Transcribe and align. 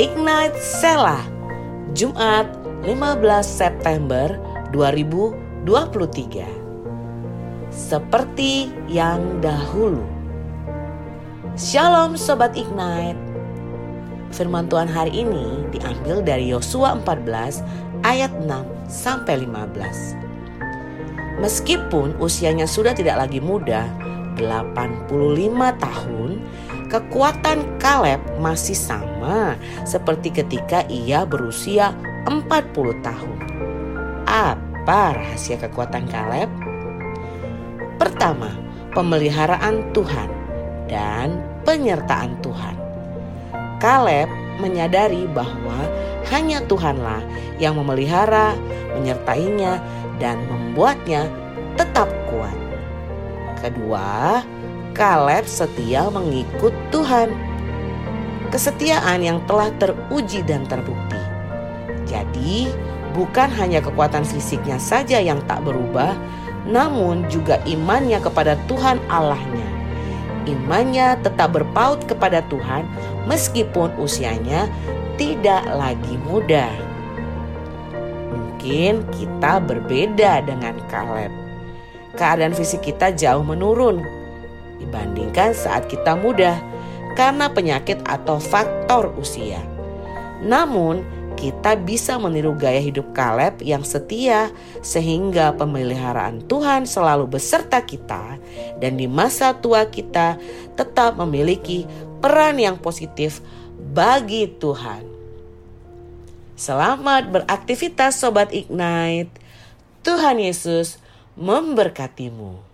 Ignite 0.00 0.56
Sela 0.56 1.20
Jumat 1.92 2.48
15 2.88 3.20
September 3.44 4.40
2023 4.72 7.68
Seperti 7.68 8.72
yang 8.88 9.44
dahulu. 9.44 10.00
Shalom 11.60 12.16
Sobat 12.16 12.56
Ignite. 12.56 13.20
Firman 14.32 14.72
Tuhan 14.72 14.88
hari 14.88 15.28
ini 15.28 15.68
diambil 15.68 16.24
dari 16.24 16.48
Yosua 16.48 16.96
14 16.96 17.60
ayat 18.00 18.32
6 18.32 18.48
sampai 18.88 19.44
15 19.44 21.44
Meskipun 21.44 22.16
usianya 22.16 22.64
sudah 22.64 22.96
tidak 22.96 23.28
lagi 23.28 23.44
muda 23.44 23.92
85 24.40 25.12
tahun 25.76 26.40
kekuatan 26.88 27.76
Kaleb 27.76 28.24
masih 28.40 28.72
sama 28.72 29.11
seperti 29.86 30.34
ketika 30.34 30.82
ia 30.90 31.22
berusia 31.22 31.94
40 32.26 33.06
tahun. 33.06 33.38
Apa 34.26 35.14
rahasia 35.14 35.60
kekuatan 35.60 36.08
Kaleb? 36.08 36.50
Pertama, 38.00 38.50
pemeliharaan 38.96 39.94
Tuhan 39.94 40.30
dan 40.90 41.38
penyertaan 41.62 42.34
Tuhan. 42.42 42.76
Kaleb 43.78 44.30
menyadari 44.62 45.26
bahwa 45.30 45.74
hanya 46.30 46.62
Tuhanlah 46.70 47.22
yang 47.58 47.74
memelihara, 47.78 48.54
menyertainya, 48.94 49.82
dan 50.22 50.38
membuatnya 50.46 51.26
tetap 51.74 52.06
kuat. 52.30 52.54
Kedua, 53.58 54.42
Kaleb 54.92 55.48
setia 55.48 56.06
mengikut 56.12 56.74
Tuhan. 56.92 57.51
Kesetiaan 58.52 59.24
yang 59.24 59.40
telah 59.48 59.72
teruji 59.80 60.44
dan 60.44 60.68
terbukti. 60.68 61.16
Jadi, 62.04 62.68
bukan 63.16 63.48
hanya 63.56 63.80
kekuatan 63.80 64.28
fisiknya 64.28 64.76
saja 64.76 65.16
yang 65.16 65.40
tak 65.48 65.64
berubah, 65.64 66.12
namun 66.68 67.24
juga 67.32 67.64
imannya 67.64 68.20
kepada 68.20 68.60
Tuhan 68.68 69.00
Allahnya. 69.08 69.64
Imannya 70.44 71.16
tetap 71.24 71.56
berpaut 71.56 72.04
kepada 72.04 72.44
Tuhan 72.52 72.84
meskipun 73.24 73.94
usianya 73.96 74.68
tidak 75.16 75.64
lagi 75.72 76.20
muda. 76.28 76.68
Mungkin 78.36 79.06
kita 79.16 79.64
berbeda 79.64 80.44
dengan 80.44 80.76
Kaleb. 80.92 81.32
Keadaan 82.20 82.52
fisik 82.52 82.84
kita 82.84 83.14
jauh 83.16 83.40
menurun 83.40 84.04
dibandingkan 84.76 85.56
saat 85.56 85.88
kita 85.88 86.18
muda 86.18 86.58
karena 87.14 87.52
penyakit 87.52 88.00
atau 88.08 88.40
faktor 88.40 89.12
usia. 89.20 89.60
Namun, 90.42 91.04
kita 91.36 91.74
bisa 91.80 92.20
meniru 92.20 92.54
gaya 92.54 92.78
hidup 92.78 93.10
Kaleb 93.16 93.58
yang 93.64 93.82
setia 93.82 94.52
sehingga 94.84 95.56
pemeliharaan 95.56 96.44
Tuhan 96.46 96.86
selalu 96.86 97.34
beserta 97.34 97.82
kita 97.82 98.38
dan 98.78 98.92
di 98.94 99.10
masa 99.10 99.56
tua 99.56 99.88
kita 99.88 100.38
tetap 100.78 101.18
memiliki 101.18 101.88
peran 102.22 102.60
yang 102.62 102.78
positif 102.78 103.42
bagi 103.90 104.46
Tuhan. 104.46 105.02
Selamat 106.54 107.26
beraktivitas 107.26 108.22
sobat 108.22 108.54
Ignite. 108.54 109.34
Tuhan 110.06 110.38
Yesus 110.38 111.02
memberkatimu. 111.34 112.71